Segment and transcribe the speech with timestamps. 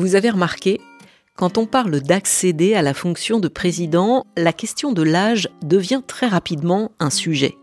[0.00, 0.80] Vous avez remarqué,
[1.36, 6.26] quand on parle d'accéder à la fonction de président, la question de l'âge devient très
[6.26, 7.58] rapidement un sujet.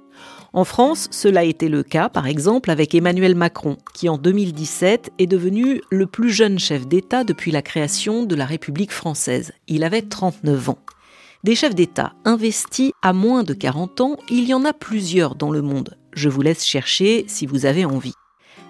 [0.54, 5.14] En France, cela a été le cas, par exemple, avec Emmanuel Macron, qui en 2017
[5.18, 9.52] est devenu le plus jeune chef d'État depuis la création de la République française.
[9.68, 10.80] Il avait 39 ans.
[11.44, 15.50] Des chefs d'État investis à moins de 40 ans, il y en a plusieurs dans
[15.50, 15.98] le monde.
[16.14, 18.14] Je vous laisse chercher si vous avez envie.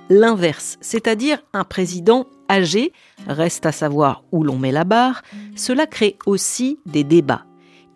[0.09, 2.93] L'inverse, c'est-à-dire un président âgé,
[3.27, 5.21] reste à savoir où l'on met la barre,
[5.55, 7.45] cela crée aussi des débats.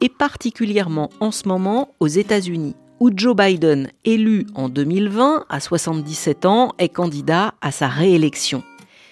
[0.01, 6.45] Et particulièrement en ce moment aux États-Unis, où Joe Biden, élu en 2020 à 77
[6.45, 8.61] ans, est candidat à sa réélection.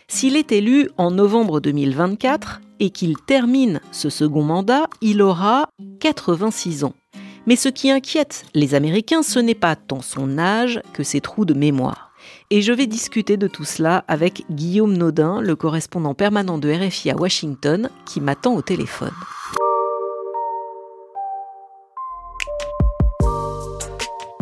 [0.07, 5.69] S'il est élu en novembre 2024 et qu'il termine ce second mandat, il aura
[6.01, 6.93] 86 ans.
[7.47, 11.45] Mais ce qui inquiète les Américains, ce n'est pas tant son âge que ses trous
[11.45, 12.08] de mémoire.
[12.51, 17.11] Et je vais discuter de tout cela avec Guillaume Naudin, le correspondant permanent de RFI
[17.11, 19.13] à Washington, qui m'attend au téléphone.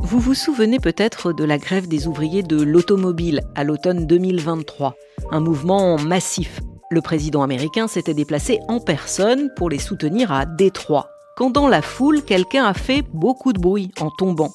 [0.02, 4.95] Vous vous souvenez peut-être de la grève des ouvriers de l'automobile à l'automne 2023,
[5.32, 6.62] un mouvement massif.
[6.89, 11.10] Le président américain s'était déplacé en personne pour les soutenir à Détroit.
[11.36, 14.52] Quand dans la foule, quelqu'un a fait beaucoup de bruit en tombant.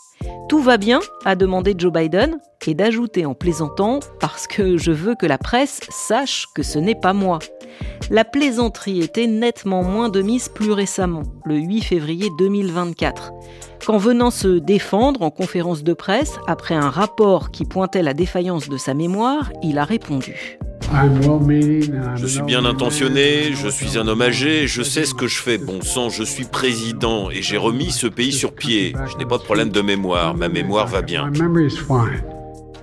[0.52, 5.14] Tout va bien a demandé Joe Biden et d'ajouter en plaisantant parce que je veux
[5.14, 7.38] que la presse sache que ce n'est pas moi.
[8.10, 13.32] La plaisanterie était nettement moins de mise plus récemment, le 8 février 2024,
[13.86, 18.68] quand venant se défendre en conférence de presse après un rapport qui pointait la défaillance
[18.68, 20.58] de sa mémoire, il a répondu
[22.16, 25.58] je suis bien intentionné, je suis un homme âgé, je sais ce que je fais.
[25.58, 28.94] Bon sang, je suis président et j'ai remis ce pays sur pied.
[29.10, 31.30] Je n'ai pas de problème de mémoire, ma mémoire va bien.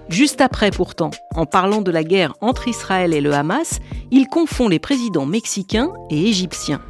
[0.10, 3.80] Juste après pourtant, en parlant de la guerre entre Israël et le Hamas,
[4.10, 6.82] il confond les présidents mexicains et égyptiens.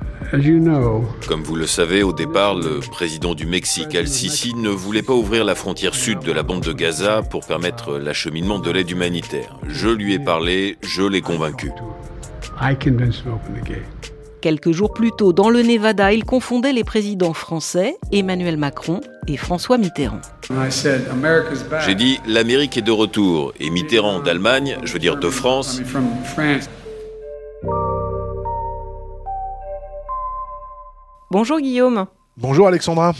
[1.27, 5.43] Comme vous le savez, au départ, le président du Mexique, Al-Sisi, ne voulait pas ouvrir
[5.43, 9.59] la frontière sud de la bande de Gaza pour permettre l'acheminement de l'aide humanitaire.
[9.67, 11.71] Je lui ai parlé, je l'ai convaincu.
[14.41, 19.35] Quelques jours plus tôt, dans le Nevada, il confondait les présidents français, Emmanuel Macron et
[19.35, 20.21] François Mitterrand.
[21.85, 25.79] J'ai dit l'Amérique est de retour et Mitterrand d'Allemagne, je veux dire de France.
[31.29, 32.07] Bonjour Guillaume.
[32.35, 33.13] Bonjour Alexandra.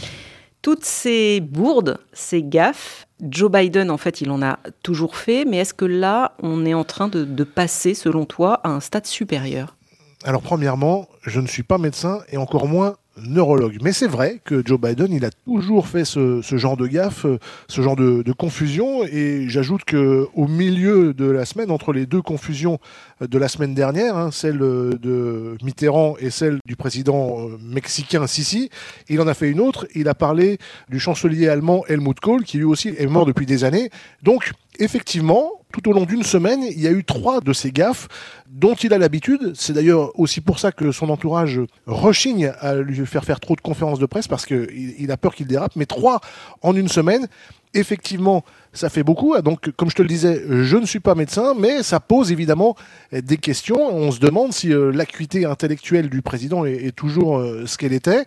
[0.60, 5.58] Toutes ces bourdes, ces gaffes, Joe Biden, en fait, il en a toujours fait, mais
[5.58, 9.06] est-ce que là, on est en train de, de passer, selon toi, à un stade
[9.06, 9.76] supérieur?
[10.24, 13.78] Alors, premièrement, je ne suis pas médecin et encore moins neurologue.
[13.82, 17.26] Mais c'est vrai que Joe Biden, il a toujours fait ce, genre de gaffe,
[17.68, 19.04] ce genre de, confusion.
[19.04, 22.78] Et j'ajoute que au milieu de la semaine, entre les deux confusions
[23.20, 28.70] de la semaine dernière, hein, celle de Mitterrand et celle du président euh, mexicain Sisi,
[29.08, 29.86] il en a fait une autre.
[29.94, 33.64] Il a parlé du chancelier allemand Helmut Kohl, qui lui aussi est mort depuis des
[33.64, 33.90] années.
[34.22, 38.08] Donc, effectivement, tout au long d'une semaine, il y a eu trois de ces gaffes
[38.48, 39.52] dont il a l'habitude.
[39.54, 43.60] C'est d'ailleurs aussi pour ça que son entourage rechigne à lui faire faire trop de
[43.60, 45.76] conférences de presse parce qu'il a peur qu'il dérape.
[45.76, 46.20] Mais trois
[46.62, 47.28] en une semaine,
[47.74, 49.40] effectivement, ça fait beaucoup.
[49.42, 52.74] Donc, comme je te le disais, je ne suis pas médecin, mais ça pose évidemment
[53.12, 53.94] des questions.
[53.94, 58.24] On se demande si euh, l'acuité intellectuelle du président est, toujours euh, ce qu'elle était.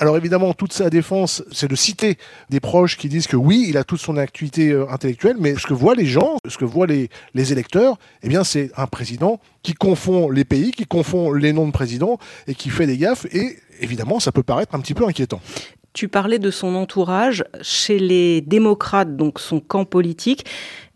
[0.00, 2.18] Alors évidemment, toute sa défense, c'est de citer
[2.50, 5.66] des proches qui disent que oui, il a toute son activité euh, intellectuelle, mais ce
[5.66, 9.40] que voient les gens, ce que voient les, les électeurs, eh bien c'est un président
[9.64, 13.26] qui confond les pays, qui confond les noms de présidents et qui fait des gaffes.
[13.32, 15.40] Et évidemment, ça peut paraître un petit peu inquiétant.
[15.98, 20.46] Tu parlais de son entourage chez les démocrates, donc son camp politique.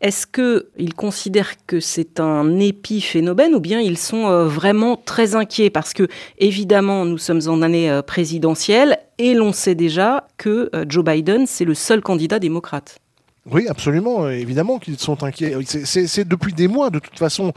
[0.00, 5.70] Est-ce qu'ils considèrent que c'est un épiphénomène ou bien ils sont euh, vraiment très inquiets?
[5.70, 6.06] Parce que,
[6.38, 11.48] évidemment, nous sommes en année euh, présidentielle et l'on sait déjà que euh, Joe Biden,
[11.48, 13.00] c'est le seul candidat démocrate.
[13.50, 15.56] Oui, absolument, évidemment qu'ils sont inquiets.
[15.64, 17.52] C'est depuis des mois, de toute façon,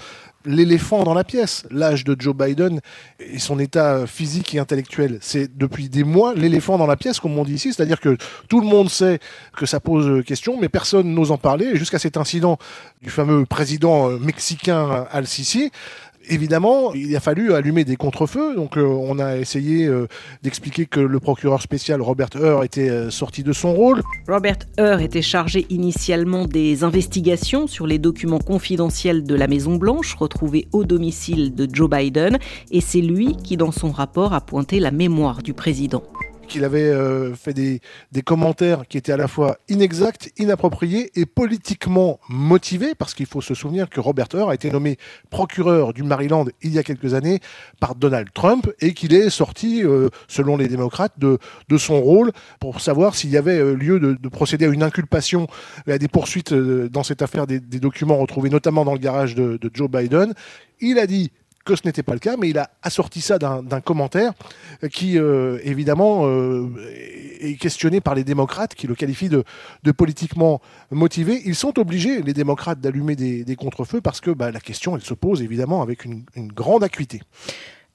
[0.45, 2.81] l'éléphant dans la pièce, l'âge de Joe Biden
[3.19, 5.17] et son état physique et intellectuel.
[5.21, 8.61] C'est depuis des mois l'éléphant dans la pièce, comme on dit ici, c'est-à-dire que tout
[8.61, 9.19] le monde sait
[9.55, 11.75] que ça pose question, mais personne n'ose en parler.
[11.75, 12.57] Jusqu'à cet incident
[13.01, 15.71] du fameux président mexicain Al-Sisi,
[16.29, 18.55] évidemment, il a fallu allumer des contrefeux.
[18.55, 20.07] Donc, euh, on a essayé euh,
[20.43, 24.01] d'expliquer que le procureur spécial Robert Hur était euh, sorti de son rôle.
[24.27, 30.15] Robert Hur était chargé initialement des investigations sur les documents confidentiels de la Maison Blanche
[30.15, 32.39] retrouvés au domicile de Joe Biden,
[32.71, 36.03] et c'est lui qui, dans son rapport, a pointé la mémoire du président.
[36.45, 37.81] Qu'il avait euh, fait des,
[38.23, 43.53] commentaires qui étaient à la fois inexacts, inappropriés et politiquement motivés, parce qu'il faut se
[43.53, 44.97] souvenir que Robert Hur a été nommé
[45.29, 47.39] procureur du Maryland il y a quelques années
[47.79, 51.37] par Donald Trump et qu'il est sorti, euh, selon les démocrates, de,
[51.77, 55.47] son rôle pour savoir s'il y avait euh, lieu de, de, procéder à une inculpation
[55.87, 59.59] et à des poursuites dans cette affaire des, documents retrouvés notamment dans le garage de
[59.73, 60.33] Joe Biden.
[60.79, 61.31] Il a dit
[61.65, 64.33] que ce n'était pas le cas, mais il a assorti ça d'un commentaire
[64.91, 66.69] qui, euh, évidemment, euh,
[67.39, 69.43] est questionné par les démocrates, qui le qualifient de,
[69.91, 71.41] politiquement motivé.
[71.45, 75.03] Ils sont obligés, les démocrates, d'allumer des, des contre-feux parce que bah, la question, elle
[75.03, 77.21] se pose évidemment avec une, grande acuité.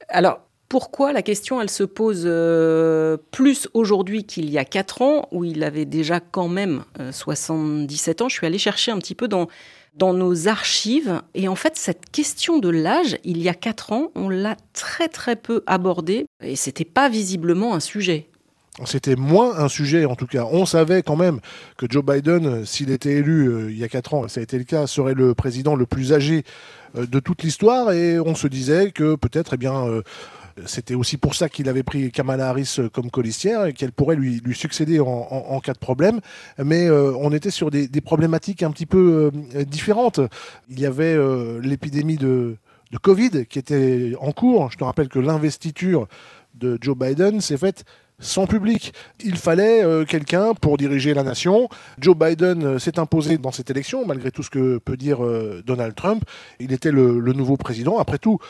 [0.09, 5.29] Alors, pourquoi la question, elle se pose euh, plus aujourd'hui qu'il y a 4 ans,
[5.31, 8.29] où il avait déjà quand même 77 ans?
[8.29, 9.49] Je suis allé chercher un petit peu dans
[9.95, 11.21] dans nos archives.
[11.35, 15.09] Et en fait, cette question de l'âge, il y a quatre ans, on l'a très
[15.09, 18.31] très peu abordée et c'était pas visiblement un sujet.
[18.87, 20.47] C'était moins un sujet en tout cas.
[20.51, 21.41] On savait quand même
[21.77, 24.57] que Joe Biden, s'il était élu euh, il y a quatre ans, ça a été
[24.57, 26.45] le cas, serait le président le plus âgé
[26.97, 30.03] euh, de toute l'histoire et on se disait que peut-être, eh bien, euh,
[30.67, 34.17] c'était aussi pour ça qu'il avait pris Kamala Harris euh, comme colistière et qu'elle pourrait
[34.17, 36.21] lui, succéder en, cas de problème.
[36.59, 40.21] Mais euh, on était sur des, problématiques un petit peu euh, différentes.
[40.69, 41.17] Il y avait
[41.61, 42.57] l'épidémie de,
[43.03, 44.71] Covid qui était en cours.
[44.73, 46.09] Je te rappelle que l'investiture
[46.55, 47.85] de Joe Biden s'est faite
[48.19, 48.93] sans public.
[49.25, 51.69] Il fallait quelqu'un pour diriger la nation.
[52.01, 55.21] Joe Biden s'est imposé dans cette élection, malgré tout ce que peut dire
[55.65, 56.25] Donald Trump.
[56.59, 57.99] Il était le nouveau président.
[57.99, 58.41] Après tout,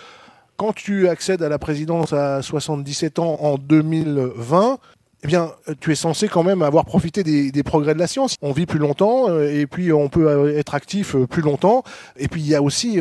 [0.61, 4.79] quand tu accèdes à la présidence à 77 ans en 2020,
[5.25, 8.37] eh bien, tu es censé quand même avoir profité des, progrès de la science.
[8.43, 11.83] On vit plus longtemps euh, et puis on peut euh, être actif euh, plus longtemps.
[12.19, 13.01] Et puis il y a aussi,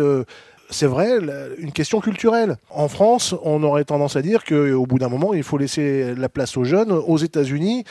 [0.70, 1.20] c'est vrai,
[1.58, 2.56] une question culturelle.
[2.70, 6.30] En France, on aurait tendance à dire qu'au bout d'un moment, il faut laisser la
[6.30, 6.94] place aux jeunes.
[6.94, 7.84] Aux États-Unis,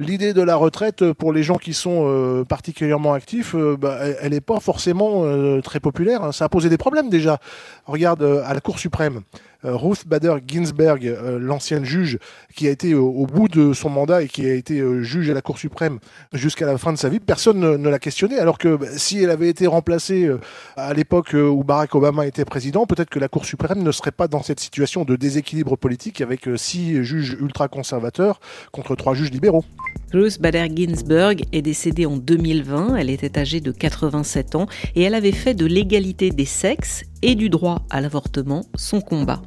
[0.00, 4.32] l'idée de la retraite pour les gens qui sont euh, particulièrement actifs, euh, bah, elle
[4.32, 6.24] n'est pas forcément euh, très populaire.
[6.24, 6.32] Hein.
[6.32, 7.38] Ça a posé des problèmes déjà.
[7.86, 9.22] Regarde à la Cour suprême.
[9.64, 12.18] Euh, Ruth Bader Ginsburg, euh, l'ancienne juge
[12.54, 15.34] qui a été au bout de son mandat et qui a été euh, juge à
[15.34, 15.98] la Cour suprême
[16.32, 18.38] jusqu'à la fin de sa vie, personne ne, l'a questionné.
[18.38, 20.30] Alors que bah, si elle avait été remplacée
[20.76, 24.28] à l'époque où Barack Obama était président, peut-être que la Cour suprême ne serait pas
[24.28, 28.40] dans cette situation de déséquilibre politique avec six juges ultra-conservateurs
[28.72, 29.64] contre trois juges libéraux.
[30.12, 32.96] Ruth Bader Ginsburg est décédée en 2020.
[32.96, 34.66] Elle était âgée de 87 ans
[34.96, 39.42] et elle avait fait de l'égalité des sexes et du droit à l'avortement son combat.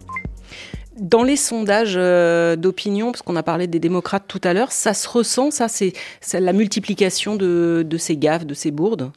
[1.00, 4.94] Dans les sondages euh, d'opinion, parce qu'on a parlé des démocrates tout à l'heure, ça
[4.94, 5.94] se ressent, ça, c'est
[6.32, 9.12] la multiplication de, de ces gaffes, de ces bourdes?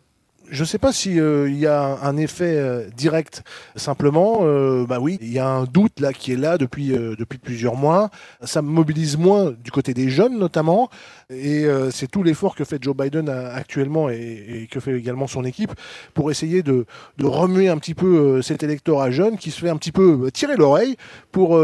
[0.50, 3.43] Je ne sais pas s'il euh, y a un effet euh, direct.
[3.75, 7.38] Simplement, euh, bah oui, il y a un doute là qui est là depuis depuis
[7.38, 8.10] plusieurs mois.
[8.43, 10.88] Ça mobilise moins du côté des jeunes notamment,
[11.31, 15.72] et c'est tout l'effort que fait Joe Biden actuellement et, que fait également son équipe
[16.14, 16.87] pour essayer de,
[17.19, 20.56] de remuer un petit peu cet électorat jeune qui se fait un petit peu tirer
[20.56, 20.96] l'oreille
[21.32, 21.58] pour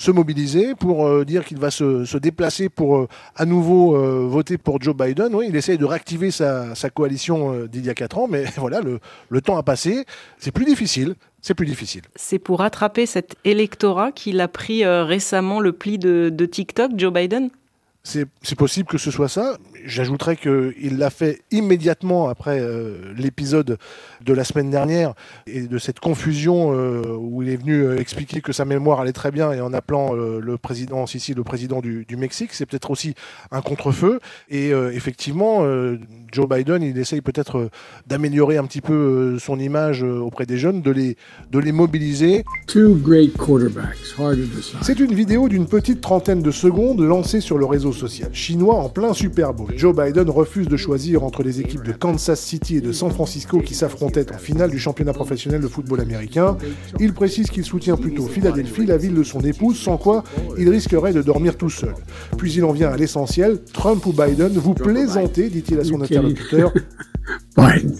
[0.00, 4.56] se mobiliser pour euh, dire qu'il va se, déplacer pour euh, à nouveau euh, voter
[4.56, 5.34] pour Joe Biden.
[5.34, 9.40] Oui, il essaye de réactiver sa, coalition d'il y a quatre ans, mais voilà, le,
[9.42, 10.06] temps a passé.
[10.38, 11.14] C'est plus difficile.
[11.42, 12.02] C'est plus difficile.
[12.16, 17.50] C'est pour rattraper cet électorat qu'il a pris récemment le pli de TikTok, Joe Biden?
[18.02, 19.58] C'est possible que ce soit ça.
[19.84, 23.76] J'ajouterais qu'il l'a fait immédiatement après euh, l'épisode
[24.24, 25.12] de la semaine dernière
[25.46, 29.12] et de cette confusion euh, où il est venu euh, expliquer que sa mémoire allait
[29.12, 32.52] très bien et en appelant le président Sissi le président du, du Mexique.
[32.54, 33.14] C'est peut-être aussi
[33.50, 34.18] un contre-feu.
[34.48, 35.64] Et effectivement,
[36.32, 37.70] Joe Biden, il essaye peut-être
[38.06, 41.16] d'améliorer un petit peu son image auprès des jeunes, de les,
[41.50, 42.44] de les mobiliser.
[44.82, 48.88] C'est une vidéo d'une petite trentaine de secondes lancée sur le réseau social chinois en
[48.88, 49.72] plein Super Bowl.
[49.76, 53.60] Joe Biden refuse de choisir entre les équipes de Kansas City et de San Francisco
[53.60, 56.56] qui s'affrontaient en finale du championnat professionnel de football américain.
[56.98, 60.24] Il précise qu'il soutient plutôt Philadelphie, la ville de son épouse, sans quoi
[60.58, 61.94] il risquerait de dormir tout seul.
[62.36, 66.72] Puis il en vient à l'essentiel, Trump ou Biden, vous plaisantez, dit-il à son interlocuteur.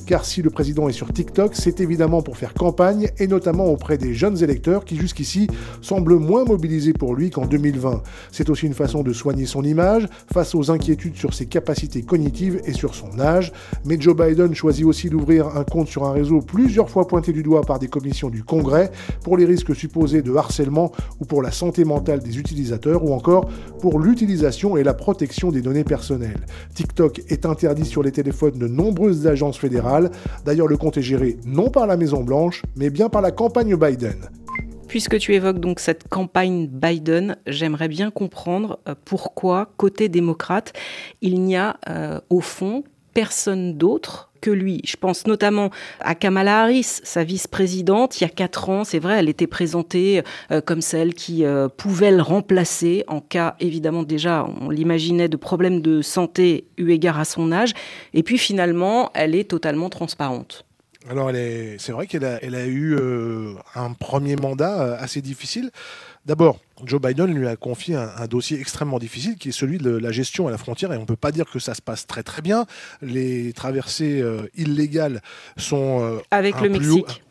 [0.06, 3.98] Car si le président est sur TikTok, c'est évidemment pour faire campagne, et notamment auprès
[3.98, 5.48] des jeunes électeurs qui jusqu'ici
[5.82, 8.02] semblent moins mobilisés pour lui qu'en 2020.
[8.32, 12.60] C'est aussi une façon de soigner son image face aux inquiétudes sur ses capacités cognitives
[12.64, 13.52] et sur son âge.
[13.84, 17.42] Mais Joe Biden choisit aussi d'ouvrir un compte sur un réseau plusieurs fois pointé du
[17.42, 18.90] doigt par des commissions du Congrès
[19.22, 20.90] pour les risques supposés de harcèlement
[21.20, 23.48] ou pour la santé mentale des utilisateurs ou encore
[23.80, 26.46] pour l'utilisation et la protection des données personnelles.
[26.74, 30.10] TikTok est interdit sur les téléphones de nombreuses agences fédérales.
[30.44, 34.30] D'ailleurs, le compte est géré non par la Maison-Blanche, mais bien par la campagne Biden.
[34.88, 40.72] Puisque tu évoques donc cette campagne Biden, j'aimerais bien comprendre euh, pourquoi, côté démocrate,
[41.20, 42.82] il n'y a euh, au fond
[43.14, 44.80] personne d'autre que lui.
[44.84, 45.70] Je pense notamment
[46.00, 50.22] à Kamala Harris, sa vice-présidente, il y a quatre ans, c'est vrai, elle était présentée
[50.50, 51.44] euh, comme celle qui
[51.76, 57.18] pouvait le remplacer en cas, évidemment déjà, on l'imaginait, de problèmes de santé eu égard
[57.18, 57.72] à son âge.
[58.14, 60.64] Et puis finalement, elle est totalement transparente.
[61.08, 61.30] Alors,
[61.78, 65.70] c'est vrai qu'elle a, eu euh, un premier mandat euh, assez difficile.
[66.26, 70.12] D'abord, Joe Biden lui a confié un, dossier extrêmement difficile qui est celui de la
[70.12, 72.22] gestion à la frontière et on ne peut pas dire que ça se passe très
[72.22, 72.66] très bien.
[73.00, 75.22] Les traversées euh, illégales
[75.56, 77.22] sont avec le Mexique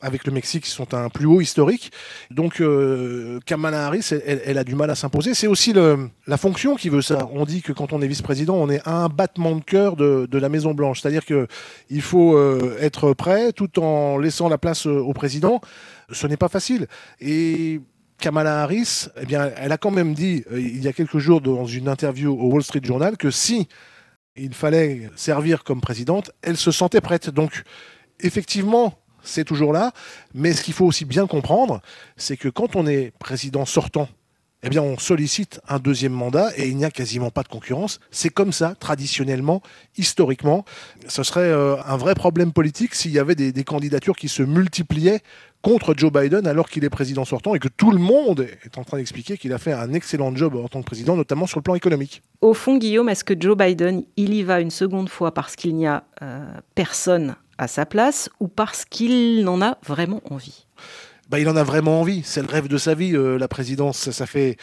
[0.00, 1.90] avec le Mexique qui sont un plus haut historique.
[2.30, 5.34] Donc euh, Kamala Harris, elle, a du mal à s'imposer.
[5.34, 7.28] C'est aussi la fonction qui veut ça.
[7.32, 10.48] On dit que quand on est vice-président, on est un battement de cœur de, la
[10.48, 11.00] Maison Blanche.
[11.00, 15.60] C'est-à-dire qu'il faut euh, être prêt tout en laissant la place euh, au président.
[16.12, 16.86] Ce n'est pas facile.
[17.20, 17.80] Et
[18.18, 21.66] Kamala Harris, eh bien, elle a quand même dit il y a quelques jours dans
[21.66, 23.68] une interview au Wall Street Journal que si
[24.36, 27.30] il fallait servir comme présidente, elle se sentait prête.
[27.30, 27.64] Donc
[28.20, 28.94] effectivement,
[29.28, 29.92] c'est toujours là.
[30.34, 31.80] Mais ce qu'il faut aussi bien comprendre,
[32.16, 34.08] c'est que quand on est président sortant,
[34.64, 38.00] eh bien, on sollicite un deuxième mandat et il n'y a quasiment pas de concurrence.
[38.10, 39.62] C'est comme ça, traditionnellement,
[39.96, 40.64] historiquement.
[41.06, 45.20] Ce serait euh, un vrai problème politique s'il y avait des, candidatures qui se multipliaient
[45.62, 48.84] contre Joe Biden alors qu'il est président sortant et que tout le monde est en
[48.84, 51.64] train d'expliquer qu'il a fait un excellent job en tant que président, notamment sur le
[51.64, 52.22] plan économique.
[52.40, 55.76] Au fond, Guillaume, est-ce que Joe Biden, il y va une seconde fois parce qu'il
[55.76, 60.66] n'y a euh, personne à sa place ou parce qu'il en a vraiment envie?
[61.28, 62.22] Bah, Il en a vraiment envie.
[62.24, 64.10] C'est le rêve de sa vie, euh, la présidence.
[64.10, 64.56] Ça, fait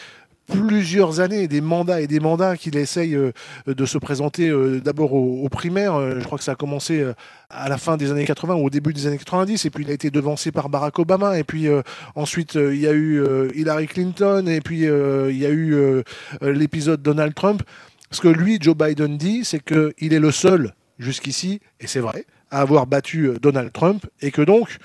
[0.47, 3.31] plusieurs années, des mandats et des mandats qu'il essaye euh,
[3.67, 6.19] de se présenter euh, d'abord aux, primaires.
[6.19, 7.03] je crois que ça a commencé
[7.49, 9.89] à la fin des années 80 ou au début des années 90, et puis il
[9.89, 11.67] a été devancé par Barack Obama, et puis
[12.13, 13.23] ensuite il y a eu
[13.55, 16.03] Hillary Clinton, et puis il y a eu
[16.41, 17.63] l'épisode Donald Trump.
[18.11, 22.25] Ce que lui, Joe Biden dit, c'est qu'il est le seul jusqu'ici, et c'est vrai,
[22.51, 24.77] à avoir battu euh, Donald Trump et que donc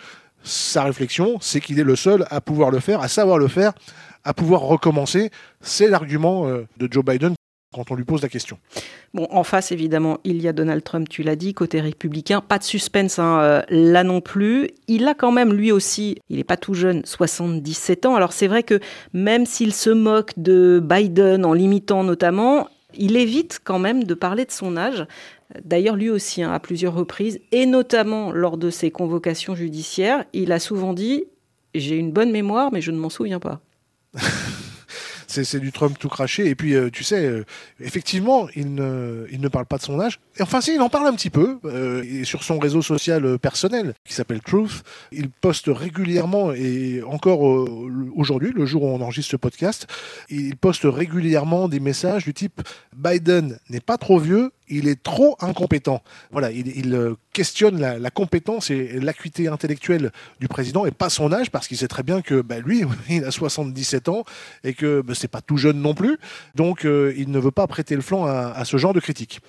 [0.42, 3.72] sa réflexion, c'est qu'il est le seul à pouvoir le faire, à savoir le faire,
[4.24, 5.30] à pouvoir recommencer.
[5.60, 7.34] C'est l'argument euh, de Joe Biden
[7.72, 8.58] quand on lui pose la question.
[9.14, 12.40] Bon, en face, évidemment, il y a Donald Trump, tu l'as dit, côté républicain.
[12.40, 14.70] Pas de suspense hein, euh, là non plus.
[14.88, 18.16] Il a quand même, lui aussi, il n'est pas tout jeune, 77 ans.
[18.16, 18.80] Alors c'est vrai que
[19.12, 24.44] même s'il se moque de Biden en limitant notamment, il évite quand même de parler
[24.44, 25.06] de son âge.
[25.64, 30.52] D'ailleurs, lui aussi, hein, à plusieurs reprises, et notamment lors de ses convocations judiciaires, il
[30.52, 31.25] a souvent dit
[31.75, 33.61] J'ai une bonne mémoire, mais je ne m'en souviens pas.
[35.30, 36.46] c'est du Trump tout craché.
[36.46, 37.44] Et puis, euh, tu sais, euh,
[37.80, 40.20] effectivement, il ne, il ne parle pas de son âge.
[40.37, 41.58] Et enfin, si, il en parle un petit peu.
[41.64, 44.82] Euh, et sur son réseau social personnel, qui s'appelle Truth,
[45.12, 47.40] il poste régulièrement, et encore
[48.16, 49.87] aujourd'hui, le jour où on enregistre ce podcast,
[50.28, 52.62] il poste régulièrement des messages du type
[52.96, 56.02] Biden n'est pas trop vieux, il est trop incompétent.
[56.30, 60.10] Voilà, il, euh, questionne la, compétence et l'acuité intellectuelle
[60.40, 63.24] du président et pas son âge parce qu'il sait très bien que bah, lui, il
[63.24, 64.24] a 77 ans
[64.64, 66.18] et que bah, c'est pas tout jeune non plus.
[66.54, 69.40] Donc, euh, il ne veut pas prêter le flanc à, ce genre de critique.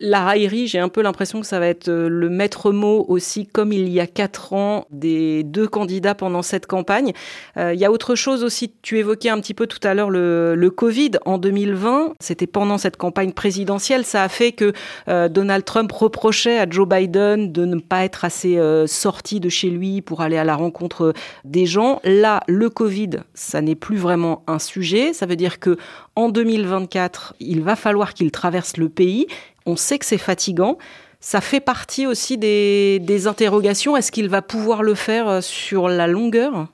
[0.00, 3.46] La raillerie, j'ai un peu l'impression que ça va être euh, le maître mot aussi,
[3.46, 7.12] comme il y a quatre ans, des deux candidats pendant cette campagne.
[7.56, 8.72] il y a autre chose aussi.
[8.82, 12.14] Tu évoquais un petit peu tout à l'heure le, le Covid en 2020.
[12.20, 14.04] C'était pendant cette campagne présidentielle.
[14.04, 14.65] Ça a fait que
[15.08, 19.48] euh, Donald Trump reprochait à Joe Biden de ne pas être assez euh, sorti de
[19.48, 21.12] chez lui pour aller à la rencontre
[21.44, 22.00] des gens.
[22.04, 25.12] Là, le Covid, ça n'est plus vraiment un sujet.
[25.12, 25.76] Ça veut dire que
[26.14, 29.26] en 2024, il va falloir qu'il traverse le pays.
[29.66, 30.78] On sait que c'est fatigant.
[31.20, 33.96] Ça fait partie aussi des, interrogations.
[33.96, 36.68] Est-ce qu'il va pouvoir le faire euh, sur la longueur?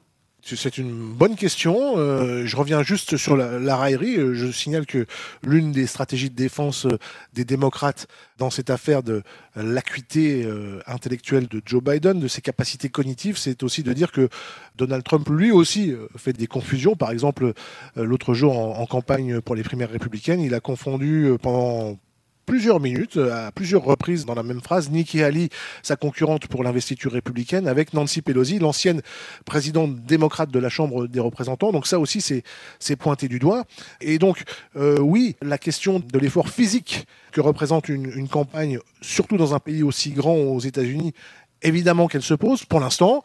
[0.44, 1.96] C'est une bonne question.
[1.96, 4.16] Euh, je reviens juste sur la, raillerie.
[4.16, 5.06] Euh, je signale que
[5.44, 6.98] l'une des stratégies de défense euh,
[7.32, 8.08] des démocrates
[8.38, 9.22] dans cette affaire de
[9.54, 10.44] l'acuité
[10.86, 14.28] intellectuelle de Joe Biden, de ses capacités cognitives, c'est aussi de dire que
[14.76, 16.96] Donald Trump, lui aussi, fait des confusions.
[16.96, 17.52] Par exemple,
[17.94, 21.98] l'autre jour, en, campagne pour les primaires républicaines, il a confondu pendant
[22.46, 25.48] plusieurs minutes, à plusieurs reprises dans la même phrase, Nikki Haley,
[25.82, 29.02] sa concurrente pour l'investiture républicaine, avec Nancy Pelosi, l'ancienne
[29.44, 31.72] présidente démocrate de la Chambre des représentants.
[31.72, 33.64] Donc ça aussi, c'est pointé du doigt.
[34.00, 34.42] Et donc,
[34.76, 39.58] euh, oui, la question de l'effort physique que représente une, une campagne, surtout dans un
[39.58, 41.14] pays aussi grand aux États-Unis,
[41.62, 42.64] évidemment qu'elle se pose.
[42.64, 43.22] Pour l'instant,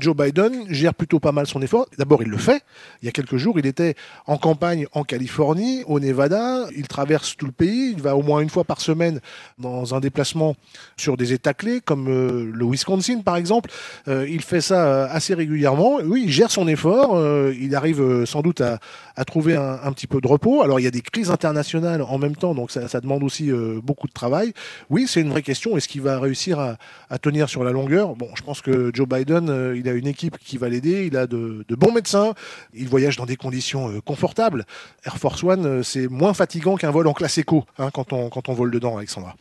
[0.00, 1.86] Joe Biden gère plutôt pas mal son effort.
[1.98, 2.62] D'abord, il le fait.
[3.02, 3.94] Il y a quelques jours, il était
[4.26, 6.66] en campagne en Californie, au Nevada.
[6.76, 7.92] Il traverse tout le pays.
[7.92, 9.20] Il va au moins une fois par semaine
[9.58, 10.56] dans un déplacement
[10.96, 13.70] sur des États clés, comme euh, le Wisconsin, par exemple.
[14.08, 15.98] Euh, il fait ça euh, assez régulièrement.
[16.04, 17.18] Oui, il gère son effort.
[17.52, 18.78] il arrive sans doute à,
[19.24, 20.62] trouver un, petit peu de repos.
[20.62, 23.50] Alors, il y a des crises internationales en même temps, donc ça, demande aussi
[23.82, 24.52] beaucoup de travail.
[24.88, 25.76] Oui, c'est une vraie question.
[25.76, 28.14] Est-ce qu'il va réussir à, tenir sur la longueur?
[28.16, 31.26] Bon, je pense que Joe Biden, il a une équipe qui va l'aider, il a
[31.26, 32.34] de, bons médecins,
[32.74, 34.64] il voyage dans des conditions euh, confortables.
[35.04, 38.28] Air Force One, euh, c'est moins fatigant qu'un vol en classe éco hein, quand, on,
[38.28, 39.34] quand on vole dedans, Alexandra.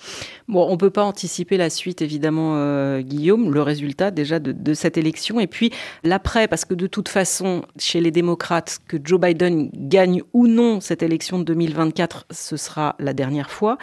[0.48, 4.74] Bon, on ne peut pas anticiper la suite, évidemment, euh, Guillaume, le résultat déjà de
[4.74, 5.72] cette élection, et puis
[6.03, 10.79] l'après, parce que de toute façon, chez les démocrates, que Joe Biden gagne ou non
[10.82, 13.77] cette élection de 2024, ce sera la dernière fois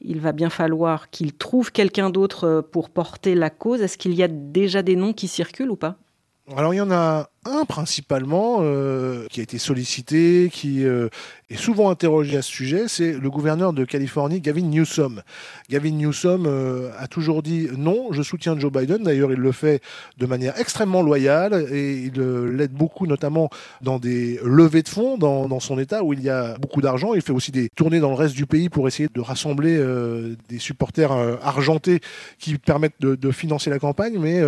[0.00, 3.82] il va bien falloir qu'il trouve quelqu'un d'autre pour porter la cause.
[3.82, 5.96] Est-ce qu'il y a déjà des noms qui circulent ou pas?
[6.56, 11.08] Alors il y en a un principalement euh, qui a été sollicité, qui euh,
[11.48, 15.22] est souvent interrogé à ce sujet, c'est le gouverneur de Californie, Gavin Newsom.
[15.70, 19.04] Gavin Newsom euh, a toujours dit non, je soutiens Joe Biden.
[19.04, 19.80] D'ailleurs, il le fait
[20.18, 23.48] de manière extrêmement loyale et il l'aide beaucoup, notamment
[23.80, 27.14] dans des levées de fonds dans, son État où il y a beaucoup d'argent.
[27.14, 29.82] Il fait aussi des tournées dans le reste du pays pour essayer de rassembler
[30.48, 32.00] des supporters argentés
[32.38, 34.18] qui permettent de, de, financer la campagne.
[34.18, 34.42] Mais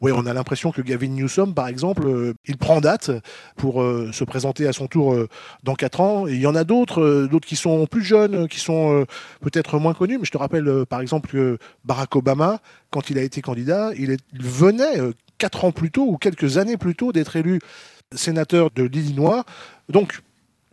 [0.00, 3.10] ouais, on a l'impression que Gavin Newsom, par exemple, il prend date
[3.56, 5.28] pour euh, se présenter à son tour euh,
[5.62, 6.26] dans 4 ans.
[6.26, 9.04] Il y en a d'autres, euh, d'autres qui sont plus jeunes, qui sont
[9.40, 10.18] peut-être moins connus.
[10.18, 14.16] Mais je te rappelle par exemple que Barack Obama, quand il a été candidat, il,
[14.34, 14.98] venait
[15.38, 17.60] 4 ans plus tôt ou quelques années plus tôt d'être élu
[18.14, 19.44] sénateur de l'Illinois.
[19.88, 20.20] Donc,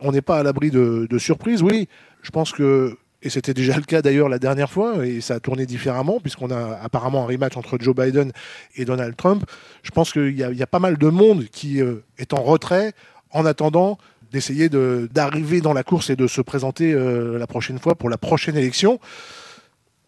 [0.00, 1.62] on n'est pas à l'abri de surprises.
[1.62, 1.88] Oui,
[2.22, 5.40] je pense que et c'était déjà le cas d'ailleurs la dernière fois, et ça a
[5.40, 8.32] tourné différemment, puisqu'on a apparemment un rematch entre Joe Biden
[8.76, 9.44] et Donald Trump.
[9.82, 12.92] Je pense qu'il y, a pas mal de monde qui euh, est en retrait
[13.30, 13.98] en attendant
[14.32, 18.18] d'essayer d'arriver dans la course et de se présenter euh, la prochaine fois pour la
[18.18, 19.00] prochaine élection,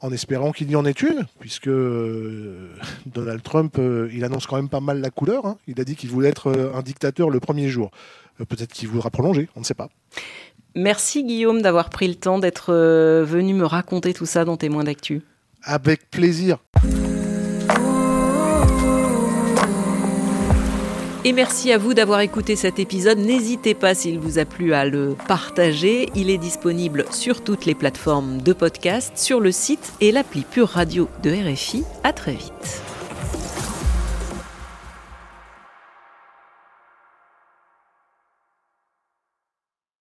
[0.01, 2.75] en espérant qu'il y en ait une, puisque euh,
[3.07, 3.81] Donald Trump,
[4.13, 5.47] il annonce quand même pas mal la couleur.
[5.47, 5.57] Hein.
[5.67, 7.91] Il a dit qu'il voulait être un dictateur le premier jour.
[8.37, 9.89] Peut-être qu'il voudra prolonger, on ne sait pas.
[10.81, 14.85] Merci Guillaume d'avoir pris le temps d'être euh, venu me raconter tout ça dans Témoins
[14.85, 15.23] d'actu.
[15.65, 16.59] Avec plaisir.
[21.25, 23.19] Et merci à vous d'avoir écouté cet épisode.
[23.19, 26.11] N'hésitez pas s'il vous a plu à le partager.
[26.15, 30.69] Il est disponible sur toutes les plateformes de podcast, sur le site et l'appli Pure
[30.69, 31.83] Radio de RFI.
[32.05, 32.88] À très vite.